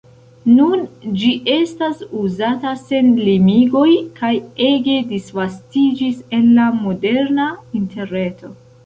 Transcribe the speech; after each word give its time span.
Nun 0.59 0.85
ĝi 1.23 1.27
estas 1.55 1.99
uzata 2.21 2.71
sen 2.79 3.11
limigoj 3.27 3.89
kaj 4.21 4.31
ege 4.69 4.95
disvastiĝis 5.13 6.25
en 6.39 6.49
la 6.61 6.67
moderna 6.79 7.47
Interreto. 7.83 8.51